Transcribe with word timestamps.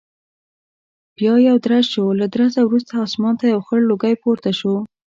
بیا 1.17 1.33
یو 1.47 1.57
درز 1.65 1.85
شو، 1.93 2.03
له 2.19 2.25
درزه 2.33 2.61
وروسته 2.65 2.93
اسمان 3.05 3.33
ته 3.39 3.45
یو 3.53 3.61
خړ 3.67 3.79
لوګی 3.89 4.13
پورته 4.23 4.51
شو. 4.59 4.73